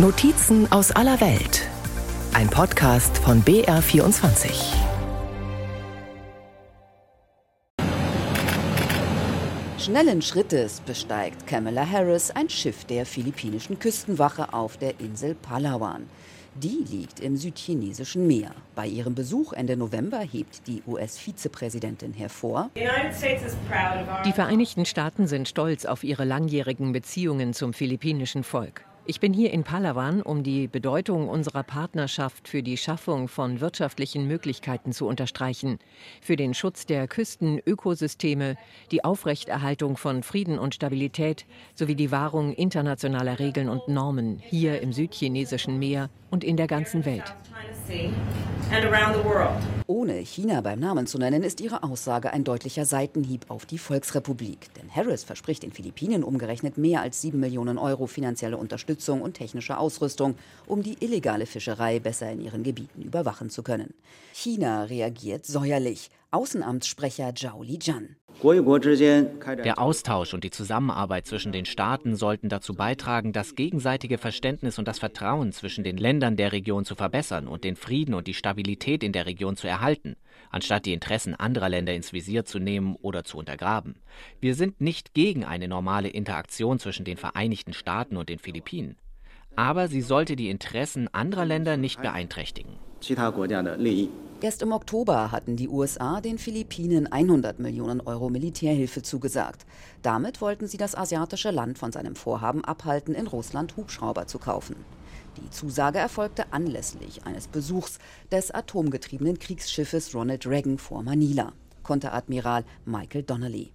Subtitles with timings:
[0.00, 1.66] Notizen aus aller Welt.
[2.32, 4.48] Ein Podcast von BR24.
[9.76, 16.08] Schnellen Schrittes besteigt Kamala Harris ein Schiff der philippinischen Küstenwache auf der Insel Palawan.
[16.54, 18.52] Die liegt im südchinesischen Meer.
[18.76, 22.70] Bei ihrem Besuch Ende November hebt die US-Vizepräsidentin hervor,
[24.24, 28.84] die Vereinigten Staaten sind stolz auf ihre langjährigen Beziehungen zum philippinischen Volk.
[29.10, 34.28] Ich bin hier in Palawan, um die Bedeutung unserer Partnerschaft für die Schaffung von wirtschaftlichen
[34.28, 35.78] Möglichkeiten zu unterstreichen,
[36.20, 38.56] für den Schutz der Küstenökosysteme,
[38.90, 44.92] die Aufrechterhaltung von Frieden und Stabilität sowie die Wahrung internationaler Regeln und Normen hier im
[44.92, 47.34] südchinesischen Meer und in der ganzen Welt.
[49.90, 54.68] Ohne China beim Namen zu nennen, ist ihre Aussage ein deutlicher Seitenhieb auf die Volksrepublik.
[54.74, 59.78] Denn Harris verspricht den Philippinen umgerechnet mehr als 7 Millionen Euro finanzielle Unterstützung und technische
[59.78, 60.34] Ausrüstung,
[60.66, 63.94] um die illegale Fischerei besser in ihren Gebieten überwachen zu können.
[64.34, 66.10] China reagiert säuerlich.
[66.30, 68.16] Außenamtssprecher Zhao Lijian.
[69.64, 74.86] Der Austausch und die Zusammenarbeit zwischen den Staaten sollten dazu beitragen, das gegenseitige Verständnis und
[74.86, 79.02] das Vertrauen zwischen den Ländern der Region zu verbessern und den Frieden und die Stabilität
[79.02, 80.16] in der Region zu erhalten,
[80.50, 83.96] anstatt die Interessen anderer Länder ins Visier zu nehmen oder zu untergraben.
[84.38, 88.98] Wir sind nicht gegen eine normale Interaktion zwischen den Vereinigten Staaten und den Philippinen.
[89.58, 92.78] Aber sie sollte die Interessen anderer Länder nicht beeinträchtigen.
[94.40, 99.66] Erst im Oktober hatten die USA den Philippinen 100 Millionen Euro Militärhilfe zugesagt.
[100.02, 104.76] Damit wollten sie das asiatische Land von seinem Vorhaben abhalten, in Russland Hubschrauber zu kaufen.
[105.42, 107.98] Die Zusage erfolgte anlässlich eines Besuchs
[108.30, 111.52] des atomgetriebenen Kriegsschiffes Ronald Reagan vor Manila.
[111.88, 113.72] Konteradmiral Michael Donnelly.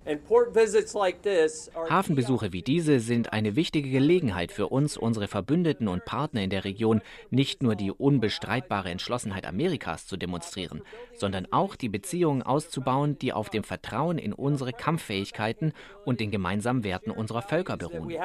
[1.89, 6.64] Hafenbesuche wie diese sind eine wichtige Gelegenheit für uns, unsere Verbündeten und Partner in der
[6.64, 10.84] Region nicht nur die unbestreitbare Entschlossenheit Amerikas zu demonstrieren,
[11.16, 15.73] sondern auch die Beziehungen auszubauen, die auf dem Vertrauen in unsere Kampffähigkeiten
[16.06, 18.16] und den gemeinsamen Werten unserer Völker beruhen.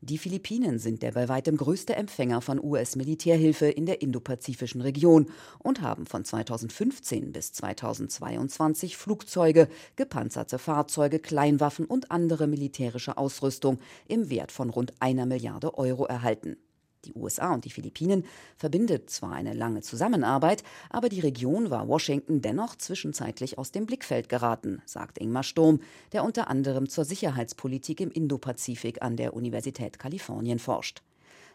[0.00, 5.26] Die Philippinen sind der bei weitem größte Empfänger von US-Militärhilfe in der indopazifischen Region
[5.58, 13.78] und haben von 2015 bis 2022 22 Flugzeuge, gepanzerte Fahrzeuge, Kleinwaffen und andere militärische Ausrüstung
[14.06, 16.56] im Wert von rund einer Milliarde Euro erhalten.
[17.04, 18.24] Die USA und die Philippinen
[18.56, 24.28] verbindet zwar eine lange Zusammenarbeit, aber die Region war Washington dennoch zwischenzeitlich aus dem Blickfeld
[24.28, 25.80] geraten, sagt Ingmar Sturm,
[26.12, 31.02] der unter anderem zur Sicherheitspolitik im Indopazifik an der Universität Kalifornien forscht.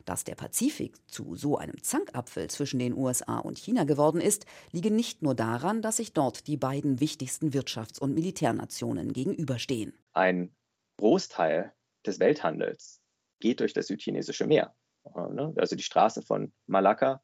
[0.06, 4.92] Dass der Pazifik zu so einem Zankapfel zwischen den USA und China geworden ist, liege
[4.92, 9.94] nicht nur daran, dass sich dort die beiden wichtigsten Wirtschafts- und Militärnationen gegenüberstehen.
[10.14, 10.56] Ein
[10.98, 11.74] Großteil
[12.06, 13.02] des Welthandels
[13.40, 14.76] geht durch das südchinesische Meer.
[15.16, 15.54] Ne?
[15.58, 17.22] Also die Straße von Malakka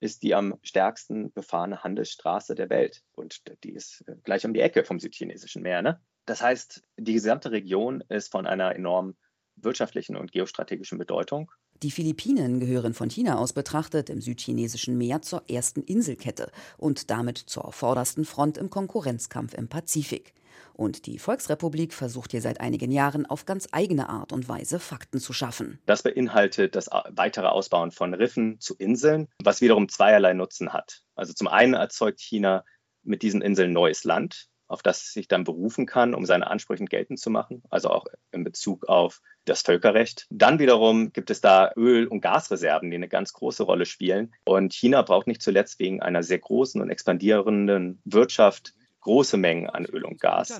[0.00, 3.02] ist die am stärksten befahrene Handelsstraße der Welt.
[3.12, 5.82] Und die ist äh, gleich um die Ecke vom südchinesischen Meer.
[5.82, 6.00] Ne?
[6.24, 9.16] Das heißt, die gesamte Region ist von einer enormen
[9.62, 11.50] wirtschaftlichen und geostrategischen Bedeutung.
[11.82, 17.38] Die Philippinen gehören von China aus betrachtet im südchinesischen Meer zur ersten Inselkette und damit
[17.38, 20.34] zur vordersten Front im Konkurrenzkampf im Pazifik.
[20.74, 25.18] Und die Volksrepublik versucht hier seit einigen Jahren auf ganz eigene Art und Weise Fakten
[25.18, 25.80] zu schaffen.
[25.86, 31.02] Das beinhaltet das weitere Ausbauen von Riffen zu Inseln, was wiederum zweierlei Nutzen hat.
[31.16, 32.64] Also zum einen erzeugt China
[33.02, 36.84] mit diesen Inseln neues Land, auf das es sich dann berufen kann, um seine Ansprüche
[36.84, 40.26] geltend zu machen, also auch in Bezug auf das Völkerrecht.
[40.30, 44.32] Dann wiederum gibt es da Öl- und Gasreserven, die eine ganz große Rolle spielen.
[44.44, 49.86] Und China braucht nicht zuletzt wegen einer sehr großen und expandierenden Wirtschaft große Mengen an
[49.86, 50.50] Öl und Gas.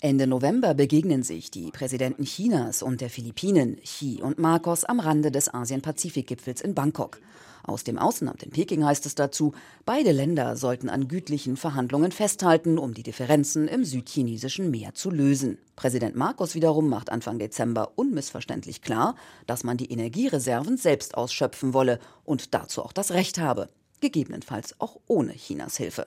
[0.00, 5.30] Ende November begegnen sich die Präsidenten Chinas und der Philippinen, Xi und Marcos, am Rande
[5.30, 7.20] des Asien-Pazifik-Gipfels in Bangkok.
[7.64, 9.52] Aus dem Außenamt in Peking heißt es dazu,
[9.84, 15.58] beide Länder sollten an gütlichen Verhandlungen festhalten, um die Differenzen im südchinesischen Meer zu lösen.
[15.76, 19.14] Präsident Marcos wiederum macht Anfang Dezember unmissverständlich klar,
[19.46, 23.68] dass man die Energiereserven selbst ausschöpfen wolle und dazu auch das Recht habe,
[24.00, 26.06] gegebenenfalls auch ohne Chinas Hilfe.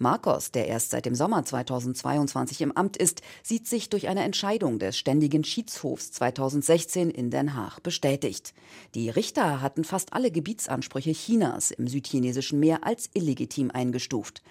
[0.00, 4.78] Marcos, der erst seit dem Sommer 2022 im Amt ist, sieht sich durch eine Entscheidung
[4.78, 8.54] des Ständigen Schiedshofs 2016 in Den Haag bestätigt.
[8.94, 14.42] Die Richter hatten fast alle Gebietsansprüche Chinas im südchinesischen Meer als illegitim eingestuft.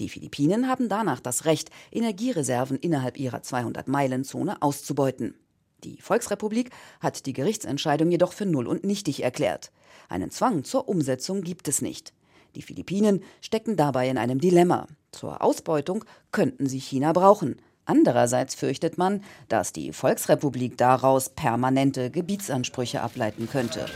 [0.00, 5.36] Die Philippinen haben danach das Recht, Energiereserven innerhalb ihrer 200-Meilen-Zone auszubeuten.
[5.84, 9.70] Die Volksrepublik hat die Gerichtsentscheidung jedoch für null und nichtig erklärt.
[10.08, 12.12] Einen Zwang zur Umsetzung gibt es nicht.
[12.56, 14.88] Die Philippinen stecken dabei in einem Dilemma.
[15.12, 17.56] Zur Ausbeutung könnten sie China brauchen.
[17.84, 23.86] Andererseits fürchtet man, dass die Volksrepublik daraus permanente Gebietsansprüche ableiten könnte.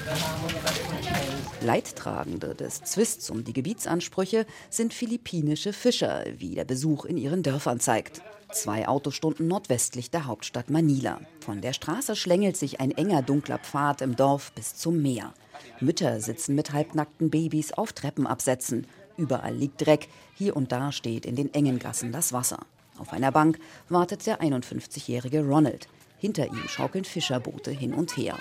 [1.62, 7.80] Leidtragende des Zwists um die Gebietsansprüche sind philippinische Fischer, wie der Besuch in ihren Dörfern
[7.80, 8.22] zeigt.
[8.52, 11.20] Zwei Autostunden nordwestlich der Hauptstadt Manila.
[11.40, 15.32] Von der Straße schlängelt sich ein enger dunkler Pfad im Dorf bis zum Meer.
[15.80, 18.86] Mütter sitzen mit halbnackten Babys auf Treppenabsätzen.
[19.16, 22.60] Überall liegt Dreck, hier und da steht in den engen Gassen das Wasser.
[22.98, 23.58] Auf einer Bank
[23.88, 25.88] wartet der 51-jährige Ronald.
[26.18, 28.36] Hinter ihm schaukeln Fischerboote hin und her.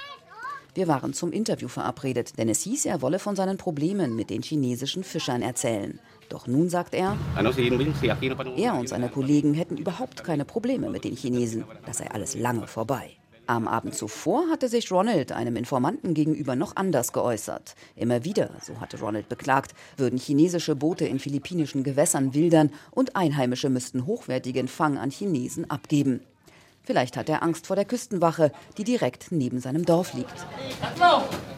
[0.75, 4.41] Wir waren zum Interview verabredet, denn es hieß, er wolle von seinen Problemen mit den
[4.41, 5.99] chinesischen Fischern erzählen.
[6.29, 7.17] Doch nun sagt er,
[8.55, 11.65] er und seine Kollegen hätten überhaupt keine Probleme mit den Chinesen.
[11.85, 13.11] Das sei alles lange vorbei.
[13.49, 17.73] Am Abend zuvor hatte sich Ronald einem Informanten gegenüber noch anders geäußert.
[17.95, 23.71] Immer wieder, so hatte Ronald beklagt, würden chinesische Boote in philippinischen Gewässern wildern und Einheimische
[23.71, 26.19] müssten hochwertigen Fang an Chinesen abgeben.
[26.89, 30.33] Vielleicht hat er Angst vor der Küstenwache, die direkt neben seinem Dorf liegt.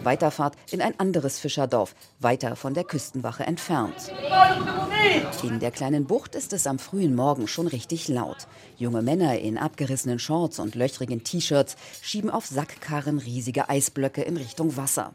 [0.03, 4.11] Weiterfahrt in ein anderes Fischerdorf, weiter von der Küstenwache entfernt.
[5.41, 8.45] In der kleinen Bucht ist es am frühen Morgen schon richtig laut.
[8.77, 14.75] Junge Männer in abgerissenen Shorts und löchrigen T-Shirts schieben auf Sackkarren riesige Eisblöcke in Richtung
[14.75, 15.13] Wasser.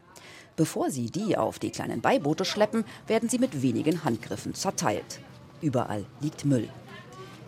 [0.55, 5.19] Bevor sie die auf die kleinen Beiboote schleppen, werden sie mit wenigen Handgriffen zerteilt.
[5.61, 6.69] Überall liegt Müll.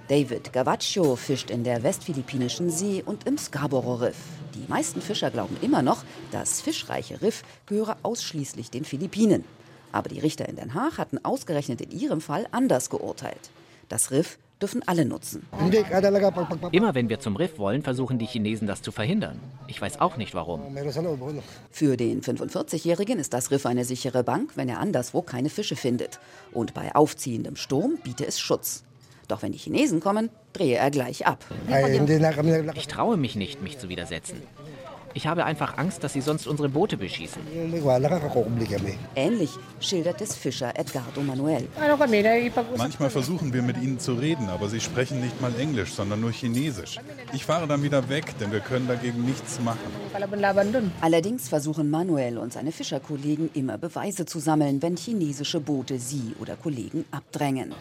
[0.10, 4.18] David Gavaccio fischt in der westphilippinischen See und im Scarborough Riff.
[4.56, 9.46] Die meisten Fischer glauben immer noch, das fischreiche Riff gehöre ausschließlich den Philippinen.
[9.92, 13.52] Aber die Richter in Den Haag hatten ausgerechnet in ihrem Fall anders geurteilt.
[13.88, 15.46] Das Riff dürfen alle nutzen.
[16.72, 19.40] Immer wenn wir zum Riff wollen, versuchen die Chinesen das zu verhindern.
[19.68, 20.76] Ich weiß auch nicht warum.
[21.70, 26.20] Für den 45-Jährigen ist das Riff eine sichere Bank, wenn er anderswo keine Fische findet.
[26.52, 28.84] Und bei aufziehendem Sturm biete es Schutz.
[29.30, 31.46] Doch wenn die Chinesen kommen, drehe er gleich ab.
[32.76, 34.42] Ich traue mich nicht, mich zu widersetzen.
[35.20, 37.42] Ich habe einfach Angst, dass sie sonst unsere Boote beschießen.
[39.16, 39.50] Ähnlich
[39.82, 41.68] schildert es Fischer Edgardo Manuel.
[42.78, 46.32] Manchmal versuchen wir mit ihnen zu reden, aber sie sprechen nicht mal Englisch, sondern nur
[46.32, 47.00] Chinesisch.
[47.34, 49.92] Ich fahre dann wieder weg, denn wir können dagegen nichts machen.
[51.02, 56.56] Allerdings versuchen Manuel und seine Fischerkollegen immer Beweise zu sammeln, wenn chinesische Boote sie oder
[56.56, 57.76] Kollegen abdrängen.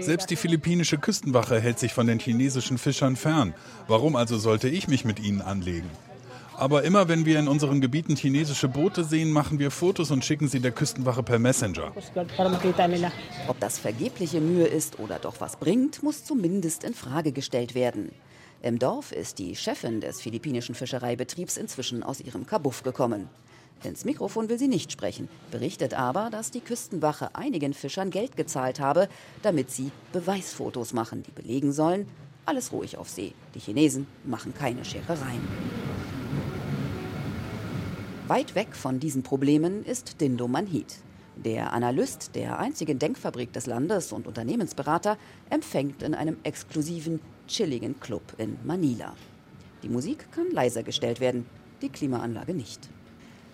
[0.00, 3.54] Selbst die philippinische Küstenwache hält sich von den chinesischen Fischern fern.
[3.88, 5.88] Warum also sollte ich mich mit ihnen anlegen?
[6.56, 10.48] Aber immer wenn wir in unseren Gebieten chinesische Boote sehen, machen wir Fotos und schicken
[10.48, 11.92] sie der Küstenwache per Messenger.
[13.48, 18.12] Ob das vergebliche Mühe ist oder doch was bringt, muss zumindest in Frage gestellt werden.
[18.62, 23.28] Im Dorf ist die Chefin des philippinischen Fischereibetriebs inzwischen aus ihrem Kabuff gekommen.
[23.82, 28.78] Ins Mikrofon will sie nicht sprechen, berichtet aber, dass die Küstenwache einigen Fischern Geld gezahlt
[28.78, 29.08] habe,
[29.42, 32.06] damit sie Beweisfotos machen, die belegen sollen,
[32.46, 33.32] alles ruhig auf See.
[33.56, 35.42] Die Chinesen machen keine Scherereien.
[38.32, 41.00] Weit weg von diesen Problemen ist Dindo Manhit.
[41.36, 45.18] Der Analyst der einzigen Denkfabrik des Landes und Unternehmensberater
[45.50, 49.12] empfängt in einem exklusiven, chilligen Club in Manila.
[49.82, 51.44] Die Musik kann leiser gestellt werden,
[51.82, 52.88] die Klimaanlage nicht.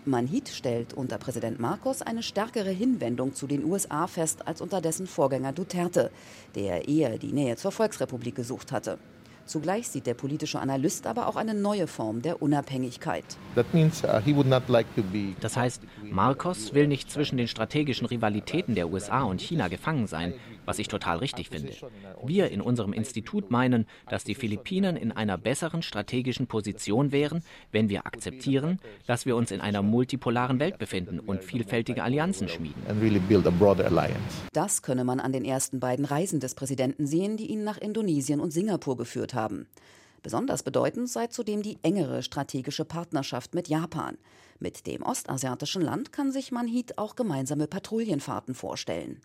[0.04, 5.08] Manhit stellt unter Präsident Marcos eine stärkere Hinwendung zu den USA fest als unter dessen
[5.08, 6.12] Vorgänger Duterte,
[6.54, 9.00] der eher die Nähe zur Volksrepublik gesucht hatte.
[9.48, 13.24] Zugleich sieht der politische Analyst aber auch eine neue Form der Unabhängigkeit.
[13.56, 13.62] Uh,
[15.40, 20.34] das heißt, Marcos will nicht zwischen den strategischen Rivalitäten der USA und China gefangen sein,
[20.68, 21.72] was ich total richtig finde.
[22.22, 27.88] Wir in unserem Institut meinen, dass die Philippinen in einer besseren strategischen Position wären, wenn
[27.88, 32.82] wir akzeptieren, dass wir uns in einer multipolaren Welt befinden und vielfältige Allianzen schmieden.
[34.52, 38.38] Das könne man an den ersten beiden Reisen des Präsidenten sehen, die ihn nach Indonesien
[38.38, 39.66] und Singapur geführt haben.
[40.22, 44.18] Besonders bedeutend sei zudem die engere strategische Partnerschaft mit Japan.
[44.60, 49.20] Mit dem ostasiatischen Land kann sich Manhit auch gemeinsame Patrouillenfahrten vorstellen.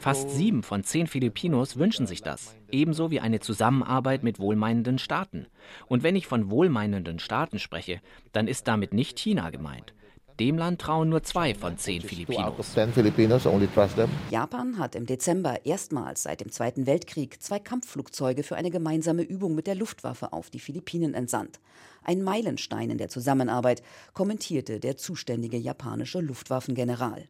[0.00, 5.46] Fast sieben von zehn Filipinos wünschen sich das, ebenso wie eine Zusammenarbeit mit wohlmeinenden Staaten.
[5.86, 8.00] Und wenn ich von wohlmeinenden Staaten spreche,
[8.32, 9.94] dann ist damit nicht China gemeint.
[10.40, 12.74] Dem Land trauen nur zwei von zehn Filipinos.
[14.30, 19.54] Japan hat im Dezember erstmals seit dem Zweiten Weltkrieg zwei Kampfflugzeuge für eine gemeinsame Übung
[19.54, 21.60] mit der Luftwaffe auf die Philippinen entsandt.
[22.02, 27.28] Ein Meilenstein in der Zusammenarbeit, kommentierte der zuständige japanische Luftwaffengeneral.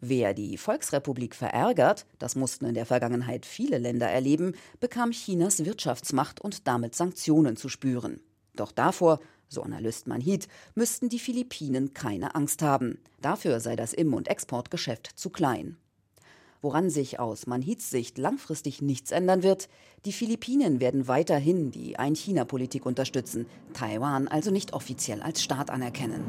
[0.00, 6.42] Wer die Volksrepublik verärgert, das mussten in der Vergangenheit viele Länder erleben, bekam Chinas Wirtschaftsmacht
[6.42, 8.20] und damit Sanktionen zu spüren.
[8.54, 12.98] Doch davor so Analyst Manhit, müssten die Philippinen keine Angst haben.
[13.20, 15.76] Dafür sei das Im- und Exportgeschäft zu klein.
[16.64, 19.68] Woran sich aus Manhits Sicht langfristig nichts ändern wird,
[20.06, 26.24] die Philippinen werden weiterhin die Ein-China-Politik unterstützen, Taiwan also nicht offiziell als Staat anerkennen.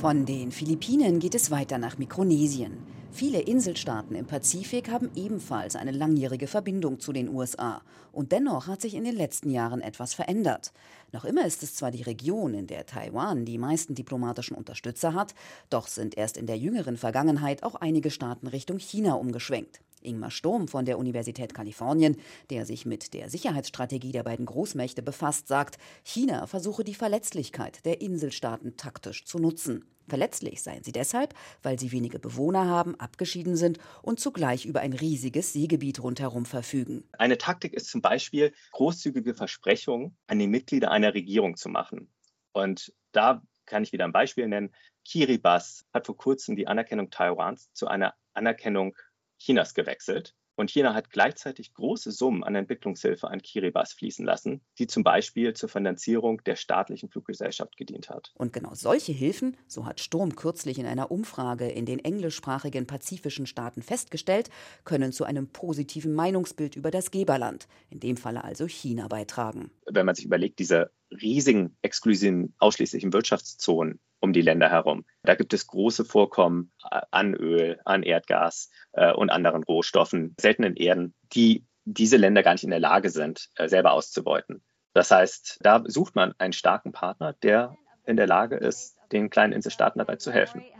[0.00, 2.78] Von den Philippinen geht es weiter nach Mikronesien.
[3.12, 7.82] Viele Inselstaaten im Pazifik haben ebenfalls eine langjährige Verbindung zu den USA.
[8.12, 10.72] Und dennoch hat sich in den letzten Jahren etwas verändert.
[11.12, 15.34] Noch immer ist es zwar die Region, in der Taiwan die meisten diplomatischen Unterstützer hat,
[15.70, 19.80] doch sind erst in der jüngeren Vergangenheit auch einige Staaten Richtung China umgeschwenkt.
[20.02, 22.16] Ingmar Sturm von der Universität Kalifornien,
[22.50, 28.00] der sich mit der Sicherheitsstrategie der beiden Großmächte befasst, sagt, China versuche die Verletzlichkeit der
[28.00, 29.84] Inselstaaten taktisch zu nutzen.
[30.10, 34.92] Verletzlich seien sie deshalb, weil sie wenige Bewohner haben, abgeschieden sind und zugleich über ein
[34.92, 37.04] riesiges Seegebiet rundherum verfügen.
[37.12, 42.12] Eine Taktik ist zum Beispiel, großzügige Versprechungen an die Mitglieder einer Regierung zu machen.
[42.52, 44.74] Und da kann ich wieder ein Beispiel nennen.
[45.04, 48.96] Kiribati hat vor kurzem die Anerkennung Taiwans zu einer Anerkennung
[49.40, 50.34] Chinas gewechselt.
[50.56, 55.54] Und China hat gleichzeitig große Summen an Entwicklungshilfe an Kiribati fließen lassen, die zum Beispiel
[55.54, 58.30] zur Finanzierung der staatlichen Fluggesellschaft gedient hat.
[58.34, 63.46] Und genau solche Hilfen, so hat Sturm kürzlich in einer Umfrage in den englischsprachigen pazifischen
[63.46, 64.50] Staaten festgestellt,
[64.84, 69.70] können zu einem positiven Meinungsbild über das Geberland, in dem Falle also China, beitragen.
[69.86, 75.04] Wenn man sich überlegt, diese riesigen, exklusiven, ausschließlichen Wirtschaftszonen um die Länder herum.
[75.22, 76.72] Da gibt es große Vorkommen
[77.10, 82.64] an Öl, an Erdgas äh, und anderen Rohstoffen, seltenen Erden, die diese Länder gar nicht
[82.64, 84.62] in der Lage sind, äh, selber auszubeuten.
[84.92, 89.52] Das heißt, da sucht man einen starken Partner, der in der Lage ist, den kleinen
[89.52, 90.60] Inselstaaten dabei zu helfen.
[90.60, 90.72] E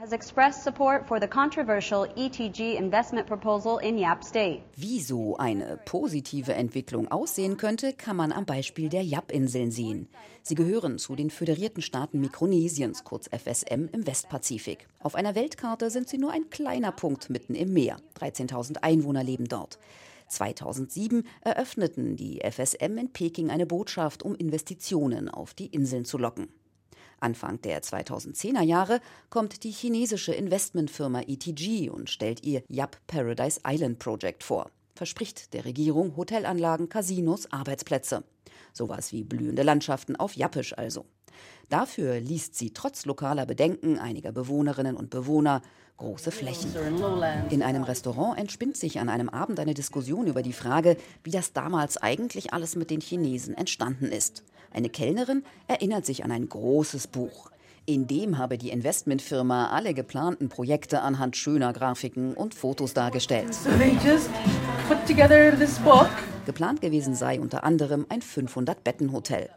[4.76, 10.08] Wie so eine positive Entwicklung aussehen könnte, kann man am Beispiel der Yap-Inseln sehen.
[10.42, 14.86] Sie gehören zu den föderierten Staaten Mikronesiens, kurz FSM, im Westpazifik.
[15.00, 17.96] Auf einer Weltkarte sind sie nur ein kleiner Punkt mitten im Meer.
[18.18, 19.78] 13.000 Einwohner leben dort.
[20.28, 26.48] 2007 eröffneten die FSM in Peking eine Botschaft, um Investitionen auf die Inseln zu locken.
[27.20, 33.98] Anfang der 2010er Jahre kommt die chinesische Investmentfirma ETG und stellt ihr Yap Paradise Island
[33.98, 34.70] Project vor.
[34.94, 38.24] Verspricht der Regierung Hotelanlagen, Casinos, Arbeitsplätze.
[38.72, 41.06] Sowas wie blühende Landschaften auf Jappisch also.
[41.68, 45.62] Dafür liest sie trotz lokaler Bedenken einiger Bewohnerinnen und Bewohner
[45.98, 46.74] große Flächen.
[47.50, 51.52] In einem Restaurant entspinnt sich an einem Abend eine Diskussion über die Frage, wie das
[51.52, 54.42] damals eigentlich alles mit den Chinesen entstanden ist.
[54.72, 57.50] Eine Kellnerin erinnert sich an ein großes Buch.
[57.86, 63.48] In dem habe die Investmentfirma alle geplanten Projekte anhand schöner Grafiken und Fotos dargestellt.
[66.46, 69.50] Geplant gewesen sei unter anderem ein 500-Betten-Hotel.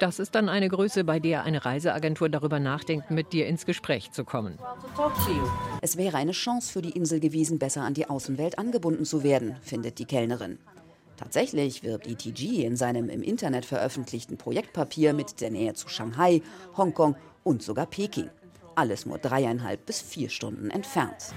[0.00, 4.10] Das ist dann eine Größe, bei der eine Reiseagentur darüber nachdenkt, mit dir ins Gespräch
[4.12, 4.58] zu kommen.
[5.80, 9.56] Es wäre eine Chance für die Insel gewesen, besser an die Außenwelt angebunden zu werden,
[9.62, 10.58] findet die Kellnerin.
[11.18, 16.42] Tatsächlich wirbt ETG in seinem im Internet veröffentlichten Projektpapier mit der Nähe zu Shanghai,
[16.76, 18.30] Hongkong und sogar Peking.
[18.76, 21.34] Alles nur dreieinhalb bis vier Stunden entfernt.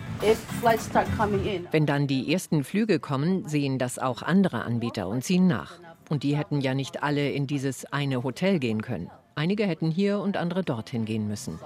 [1.72, 5.80] Wenn dann die ersten Flüge kommen, sehen das auch andere Anbieter und ziehen nach.
[6.10, 9.10] Und die hätten ja nicht alle in dieses eine Hotel gehen können.
[9.36, 11.60] Einige hätten hier und andere dorthin gehen müssen.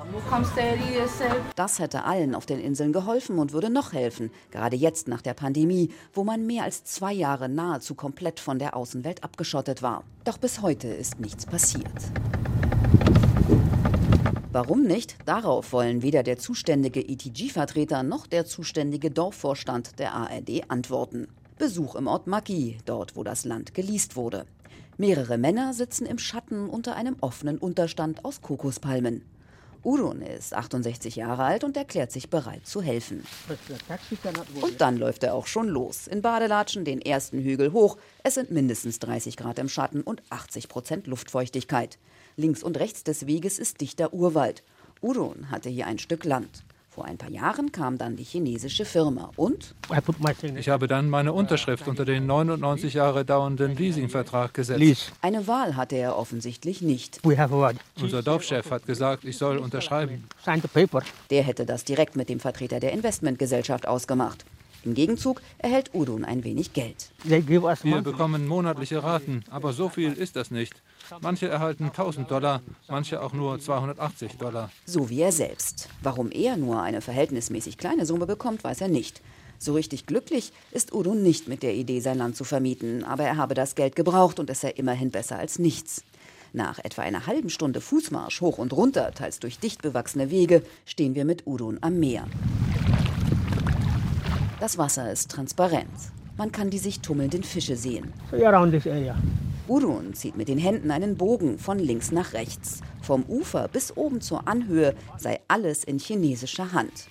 [1.55, 5.33] Das hätte allen auf den Inseln geholfen und würde noch helfen, gerade jetzt nach der
[5.33, 10.03] Pandemie, wo man mehr als zwei Jahre nahezu komplett von der Außenwelt abgeschottet war.
[10.23, 11.91] Doch bis heute ist nichts passiert.
[14.51, 15.17] Warum nicht?
[15.25, 21.27] Darauf wollen weder der zuständige ETG-Vertreter noch der zuständige Dorfvorstand der ARD antworten.
[21.57, 24.45] Besuch im Ort Maki, dort wo das Land geleast wurde.
[24.97, 29.23] Mehrere Männer sitzen im Schatten unter einem offenen Unterstand aus Kokospalmen.
[29.83, 33.23] Urun ist 68 Jahre alt und erklärt sich bereit zu helfen.
[34.61, 36.07] Und dann läuft er auch schon los.
[36.07, 37.97] In Badelatschen den ersten Hügel hoch.
[38.23, 41.99] Es sind mindestens 30 Grad im Schatten und 80 Prozent Luftfeuchtigkeit.
[42.37, 44.63] Links und rechts des Weges ist dichter Urwald.
[45.01, 46.63] Urun hatte hier ein Stück Land.
[46.95, 49.75] Vor ein paar Jahren kam dann die chinesische Firma und
[50.55, 55.11] ich habe dann meine Unterschrift unter den 99 Jahre dauernden Leasingvertrag gesetzt.
[55.21, 57.19] Eine Wahl hatte er offensichtlich nicht.
[58.01, 60.23] Unser Dorfchef hat gesagt, ich soll unterschreiben.
[61.29, 64.45] Der hätte das direkt mit dem Vertreter der Investmentgesellschaft ausgemacht.
[64.85, 67.09] Im Gegenzug erhält Udun ein wenig Geld.
[67.25, 70.81] Wir bekommen monatliche Raten, aber so viel ist das nicht.
[71.21, 74.71] Manche erhalten 1000 Dollar, manche auch nur 280 Dollar.
[74.85, 75.89] So wie er selbst.
[76.01, 79.21] Warum er nur eine verhältnismäßig kleine Summe bekommt, weiß er nicht.
[79.57, 83.37] So richtig glücklich ist Udo nicht mit der Idee, sein Land zu vermieten, aber er
[83.37, 86.03] habe das Geld gebraucht und es sei immerhin besser als nichts.
[86.53, 91.15] Nach etwa einer halben Stunde Fußmarsch hoch und runter, teils durch dicht bewachsene Wege, stehen
[91.15, 92.27] wir mit Udon am Meer.
[94.59, 95.89] Das Wasser ist transparent.
[96.37, 98.13] Man kann die sich tummelnden Fische sehen.
[99.67, 102.81] Urun zieht mit den Händen einen Bogen von links nach rechts.
[103.01, 107.07] Vom Ufer bis oben zur Anhöhe sei alles in chinesischer Hand.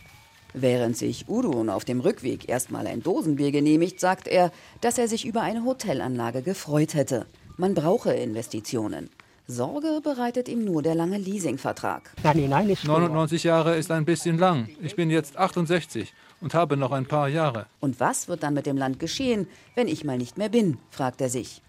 [0.53, 5.27] Während sich Urun auf dem Rückweg erstmal ein Dosenbier genehmigt, sagt er, dass er sich
[5.27, 7.27] über eine Hotelanlage gefreut hätte.
[7.57, 9.11] Man brauche Investitionen.
[9.49, 12.13] Sorge bereitet ihm nur der lange Leasingvertrag.
[12.23, 14.69] 99 Jahre ist ein bisschen lang.
[14.81, 17.67] Ich bin jetzt 68 und habe noch ein paar Jahre.
[17.81, 21.21] Und was wird dann mit dem Land geschehen, wenn ich mal nicht mehr bin, fragt
[21.21, 21.61] er sich.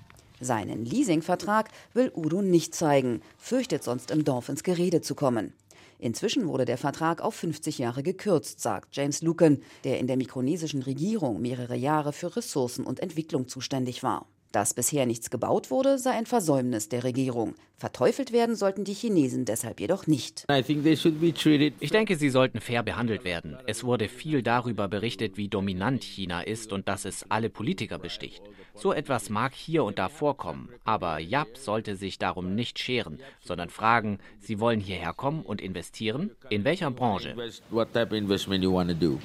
[0.45, 5.53] Seinen Leasingvertrag will Udo nicht zeigen, fürchtet sonst im Dorf ins Gerede zu kommen.
[5.97, 10.83] Inzwischen wurde der Vertrag auf 50 Jahre gekürzt, sagt James Lucan, der in der mikronesischen
[10.83, 14.27] Regierung mehrere Jahre für Ressourcen und Entwicklung zuständig war.
[14.55, 17.55] Dass bisher nichts gebaut wurde, sei ein Versäumnis der Regierung.
[17.75, 20.45] Verteufelt werden sollten die Chinesen deshalb jedoch nicht.
[20.47, 23.57] Ich denke, sie sollten fair behandelt werden.
[23.67, 28.43] Es wurde viel darüber berichtet, wie dominant China ist und dass es alle Politiker besticht.
[28.75, 33.69] So etwas mag hier und da vorkommen, aber Yap sollte sich darum nicht scheren, sondern
[33.69, 36.31] fragen, Sie wollen hierher kommen und investieren?
[36.49, 37.35] In welcher Branche?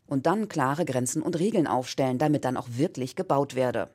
[0.08, 3.90] Und dann klare Grenzen und Regeln aufstellen, damit dann auch wirklich gebaut werde.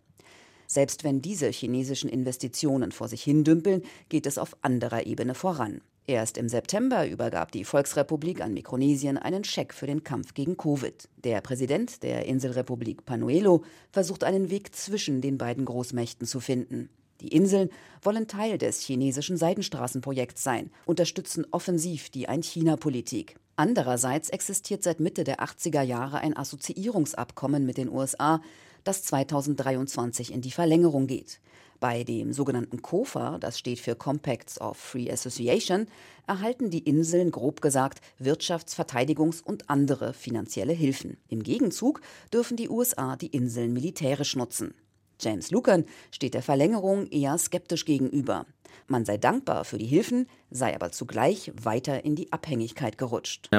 [0.67, 5.81] Selbst wenn diese chinesischen Investitionen vor sich hindümpeln, geht es auf anderer Ebene voran.
[6.07, 11.09] Erst im September übergab die Volksrepublik an Mikronesien einen Scheck für den Kampf gegen Covid.
[11.23, 16.89] Der Präsident der Inselrepublik Panuelo versucht einen Weg zwischen den beiden Großmächten zu finden.
[17.21, 17.69] Die Inseln
[18.03, 23.37] wollen Teil des chinesischen Seidenstraßenprojekts sein, unterstützen offensiv die Ein-China-Politik.
[23.55, 28.41] Andererseits existiert seit Mitte der 80er Jahre ein Assoziierungsabkommen mit den USA,
[28.85, 31.41] das 2023 in die Verlängerung geht.
[31.81, 35.87] Bei dem sogenannten COFA, das steht für Compacts of Free Association,
[36.25, 41.17] erhalten die Inseln grob gesagt Wirtschafts-, Verteidigungs- und andere finanzielle Hilfen.
[41.27, 41.99] Im Gegenzug
[42.31, 44.73] dürfen die USA die Inseln militärisch nutzen.
[45.19, 48.45] James Lucan steht der Verlängerung eher skeptisch gegenüber.
[48.87, 53.49] Man sei dankbar für die Hilfen, sei aber zugleich weiter in die Abhängigkeit gerutscht.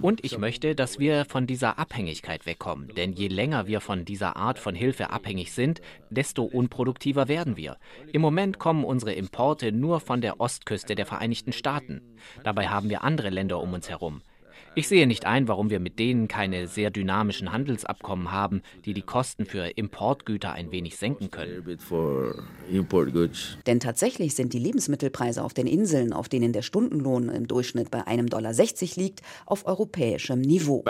[0.00, 2.88] Und ich möchte, dass wir von dieser Abhängigkeit wegkommen.
[2.94, 7.76] Denn je länger wir von dieser Art von Hilfe abhängig sind, desto unproduktiver werden wir.
[8.12, 12.00] Im Moment kommen unsere Importe nur von der Ostküste der Vereinigten Staaten.
[12.42, 14.22] Dabei haben wir andere Länder um uns herum.
[14.74, 19.02] Ich sehe nicht ein, warum wir mit denen keine sehr dynamischen Handelsabkommen haben, die die
[19.02, 21.78] Kosten für Importgüter ein wenig senken können.
[23.66, 28.06] Denn tatsächlich sind die Lebensmittelpreise auf den Inseln, auf denen der Stundenlohn im Durchschnitt bei
[28.06, 30.82] einem Dollar 60 liegt, auf europäischem Niveau.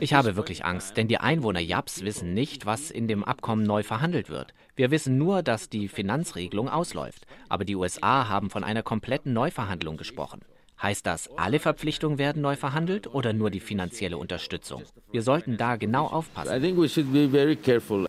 [0.00, 3.82] Ich habe wirklich Angst, denn die Einwohner Japs wissen nicht, was in dem Abkommen neu
[3.82, 4.54] verhandelt wird.
[4.76, 7.26] Wir wissen nur, dass die Finanzregelung ausläuft.
[7.48, 10.42] Aber die USA haben von einer kompletten Neuverhandlung gesprochen.
[10.82, 14.82] Heißt das, alle Verpflichtungen werden neu verhandelt oder nur die finanzielle Unterstützung?
[15.12, 16.62] Wir sollten da genau aufpassen.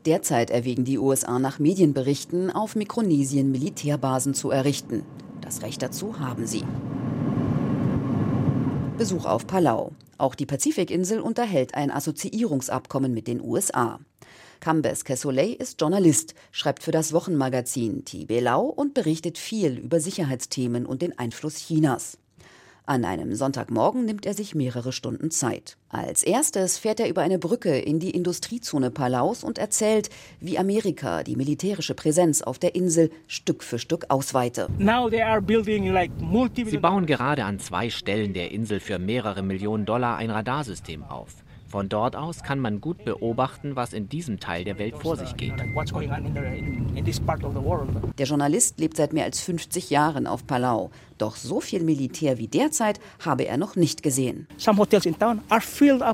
[0.05, 5.03] Derzeit erwägen die USA nach Medienberichten, auf Mikronesien Militärbasen zu errichten.
[5.41, 6.63] Das Recht dazu haben sie.
[8.97, 9.91] Besuch auf Palau.
[10.17, 13.99] Auch die Pazifikinsel unterhält ein Assoziierungsabkommen mit den USA.
[14.61, 21.01] Cambes Kesoley ist Journalist, schreibt für das Wochenmagazin Tibelau und berichtet viel über Sicherheitsthemen und
[21.01, 22.20] den Einfluss Chinas.
[22.91, 25.77] An einem Sonntagmorgen nimmt er sich mehrere Stunden Zeit.
[25.87, 30.09] Als erstes fährt er über eine Brücke in die Industriezone Palaus und erzählt,
[30.41, 34.67] wie Amerika die militärische Präsenz auf der Insel Stück für Stück ausweite.
[34.77, 41.33] Sie bauen gerade an zwei Stellen der Insel für mehrere Millionen Dollar ein Radarsystem auf.
[41.71, 45.37] Von dort aus kann man gut beobachten, was in diesem Teil der Welt vor sich
[45.37, 45.53] geht.
[48.17, 50.91] Der Journalist lebt seit mehr als 50 Jahren auf Palau.
[51.17, 54.47] Doch so viel Militär wie derzeit habe er noch nicht gesehen.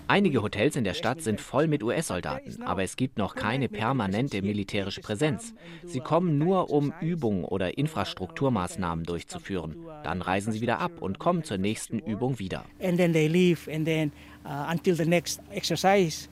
[0.08, 4.42] Einige Hotels in der Stadt sind voll mit US-Soldaten, aber es gibt noch keine permanente
[4.44, 5.54] militärische Präsenz.
[5.86, 9.78] Sie kommen nur, um Übungen oder Infrastrukturmaßnahmen durchzuführen.
[10.04, 12.66] Dann reisen sie wieder ab und kommen zur nächsten Übung wieder.
[12.80, 14.12] And then they leave and then
[14.48, 16.30] until the next exercise.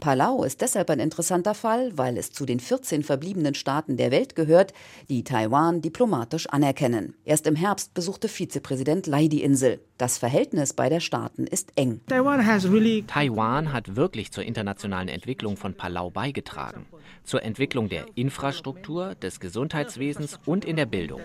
[0.00, 4.34] Palau ist deshalb ein interessanter Fall, weil es zu den 14 verbliebenen Staaten der Welt
[4.34, 4.74] gehört,
[5.08, 7.14] die Taiwan diplomatisch anerkennen.
[7.24, 9.80] Erst im Herbst besuchte Vizepräsident Lai die Insel.
[9.96, 12.00] Das Verhältnis beider Staaten ist eng.
[12.08, 16.86] Taiwan hat wirklich zur internationalen Entwicklung von Palau beigetragen.
[17.22, 21.20] Zur Entwicklung der Infrastruktur, des Gesundheitswesens und in der Bildung.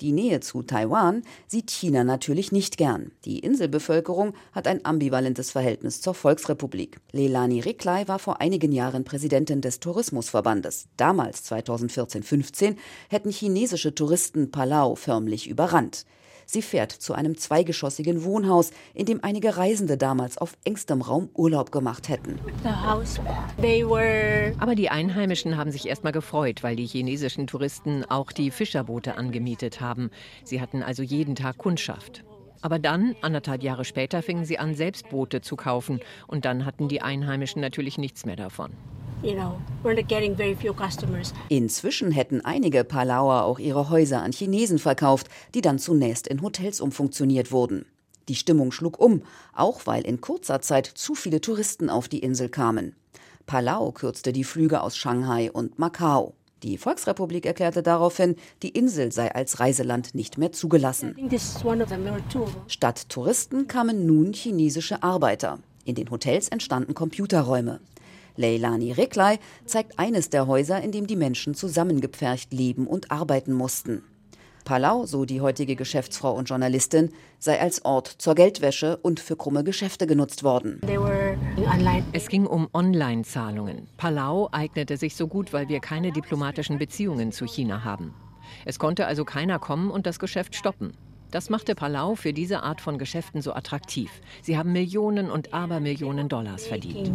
[0.00, 3.10] Die Nähe zu Taiwan sieht China natürlich nicht gern.
[3.24, 7.00] Die Inselbevölkerung hat ein ambivalentes Verhältnis zur Volksrepublik.
[7.10, 10.86] Leilani Riklai war vor einigen Jahren Präsidentin des Tourismusverbandes.
[10.96, 12.76] Damals, 2014-15,
[13.08, 16.06] hätten chinesische Touristen Palau förmlich überrannt.
[16.46, 21.72] Sie fährt zu einem zweigeschossigen Wohnhaus, in dem einige Reisende damals auf engstem Raum Urlaub
[21.72, 22.38] gemacht hätten.
[24.58, 29.80] Aber die Einheimischen haben sich erstmal gefreut, weil die chinesischen Touristen auch die Fischerboote angemietet
[29.80, 30.10] haben.
[30.44, 32.24] Sie hatten also jeden Tag Kundschaft.
[32.64, 36.00] Aber dann, anderthalb Jahre später, fingen sie an, selbst Boote zu kaufen.
[36.26, 38.72] Und dann hatten die Einheimischen natürlich nichts mehr davon.
[41.48, 46.80] Inzwischen hätten einige Palauer auch ihre Häuser an Chinesen verkauft, die dann zunächst in Hotels
[46.80, 47.86] umfunktioniert wurden.
[48.28, 49.22] Die Stimmung schlug um,
[49.54, 52.96] auch weil in kurzer Zeit zu viele Touristen auf die Insel kamen.
[53.46, 56.34] Palau kürzte die Flüge aus Shanghai und Macau.
[56.62, 61.14] Die Volksrepublik erklärte daraufhin, die Insel sei als Reiseland nicht mehr zugelassen.
[62.66, 65.58] Statt Touristen kamen nun chinesische Arbeiter.
[65.84, 67.80] In den Hotels entstanden Computerräume.
[68.36, 74.02] Leilani Reklai zeigt eines der Häuser, in dem die Menschen zusammengepfercht leben und arbeiten mussten.
[74.64, 79.62] Palau, so die heutige Geschäftsfrau und Journalistin, sei als Ort zur Geldwäsche und für krumme
[79.62, 80.80] Geschäfte genutzt worden.
[82.12, 83.88] Es ging um Online-Zahlungen.
[83.98, 88.14] Palau eignete sich so gut, weil wir keine diplomatischen Beziehungen zu China haben.
[88.64, 90.94] Es konnte also keiner kommen und das Geschäft stoppen.
[91.34, 94.08] Das machte Palau für diese Art von Geschäften so attraktiv.
[94.40, 97.10] Sie haben Millionen und Abermillionen Dollars verdient.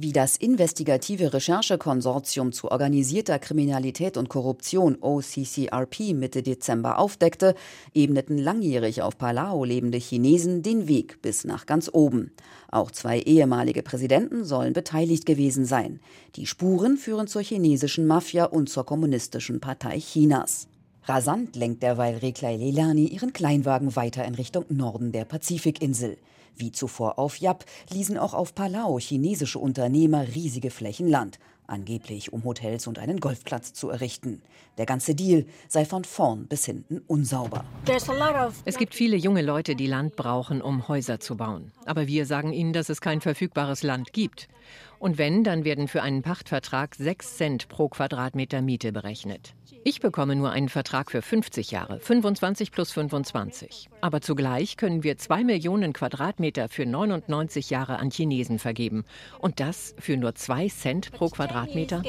[0.00, 7.54] Wie das investigative Recherchekonsortium zu organisierter Kriminalität und Korruption OCCRP Mitte Dezember aufdeckte,
[7.94, 12.32] ebneten langjährig auf Palau lebende Chinesen den Weg bis nach ganz oben.
[12.68, 16.00] Auch zwei ehemalige Präsidenten sollen beteiligt gewesen sein.
[16.34, 20.66] Die Spuren führen zur chinesischen Mafia und zur kommunistischen Partei Chinas.
[21.04, 26.16] Rasant lenkt derweil Reklai Lelani ihren Kleinwagen weiter in Richtung Norden der Pazifikinsel.
[26.56, 32.44] Wie zuvor auf Yap ließen auch auf Palau chinesische Unternehmer riesige Flächen Land, angeblich um
[32.44, 34.42] Hotels und einen Golfplatz zu errichten.
[34.78, 37.64] Der ganze Deal sei von vorn bis hinten unsauber.
[38.64, 41.72] Es gibt viele junge Leute, die Land brauchen, um Häuser zu bauen.
[41.84, 44.48] Aber wir sagen ihnen, dass es kein verfügbares Land gibt.
[45.02, 49.52] Und wenn, dann werden für einen Pachtvertrag 6 Cent pro Quadratmeter Miete berechnet.
[49.82, 53.88] Ich bekomme nur einen Vertrag für 50 Jahre, 25 plus 25.
[54.00, 59.04] Aber zugleich können wir 2 Millionen Quadratmeter für 99 Jahre an Chinesen vergeben.
[59.40, 62.04] Und das für nur 2 Cent pro Quadratmeter?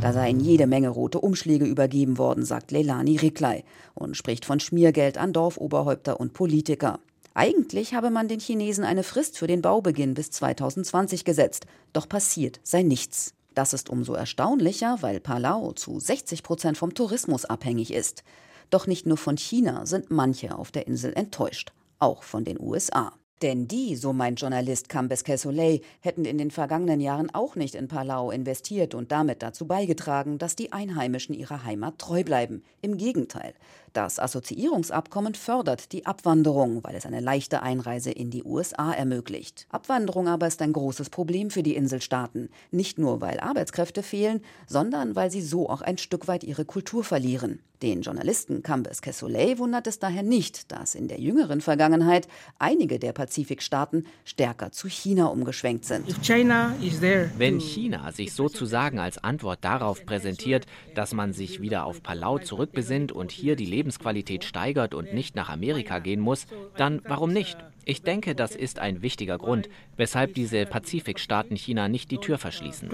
[0.00, 5.18] Da seien jede Menge rote Umschläge übergeben worden, sagt Leilani Riklai und spricht von Schmiergeld
[5.18, 7.00] an Dorfoberhäupter und Politiker.
[7.34, 12.60] Eigentlich habe man den Chinesen eine Frist für den Baubeginn bis 2020 gesetzt, doch passiert
[12.62, 13.34] sei nichts.
[13.54, 18.22] Das ist umso erstaunlicher, weil Palau zu 60 Prozent vom Tourismus abhängig ist.
[18.70, 23.12] Doch nicht nur von China sind manche auf der Insel enttäuscht, auch von den USA.
[23.42, 27.88] Denn die, so meint Journalist Cambes Soleil, hätten in den vergangenen Jahren auch nicht in
[27.88, 32.62] Palau investiert und damit dazu beigetragen, dass die Einheimischen ihrer Heimat treu bleiben.
[32.82, 33.54] Im Gegenteil.
[33.92, 39.66] Das Assoziierungsabkommen fördert die Abwanderung, weil es eine leichte Einreise in die USA ermöglicht.
[39.68, 42.48] Abwanderung aber ist ein großes Problem für die Inselstaaten.
[42.70, 47.04] Nicht nur, weil Arbeitskräfte fehlen, sondern weil sie so auch ein Stück weit ihre Kultur
[47.04, 47.60] verlieren.
[47.82, 52.28] Den Journalisten Cambes Kessolet wundert es daher nicht, dass in der jüngeren Vergangenheit
[52.60, 56.06] einige der Pazifikstaaten stärker zu China umgeschwenkt sind.
[56.06, 63.10] Wenn China sich sozusagen als Antwort darauf präsentiert, dass man sich wieder auf Palau zurückbesinnt
[63.10, 67.56] und hier die Lebensqualität steigert und nicht nach Amerika gehen muss, dann warum nicht?
[67.84, 72.88] Ich denke, das ist ein wichtiger Grund, weshalb diese Pazifikstaaten China nicht die Tür verschließen.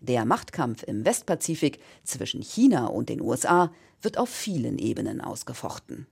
[0.00, 6.06] Der Machtkampf im Westpazifik zwischen China und den USA wird auf vielen Ebenen ausgefochten.